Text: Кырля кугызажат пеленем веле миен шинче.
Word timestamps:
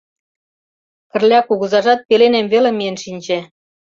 Кырля 1.11 1.39
кугызажат 1.41 1.99
пеленем 2.07 2.45
веле 2.53 2.71
миен 2.77 2.97
шинче. 3.03 3.39